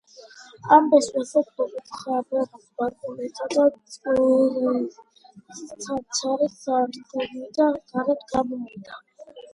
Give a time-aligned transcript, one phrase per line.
[0.75, 3.67] ამ დროს მეზობლის თხა ფეხების ბაკუნითა და
[3.97, 4.97] წვერის
[5.85, 8.99] ცანცარით სადგომიდან გარეთ გამოვიდა.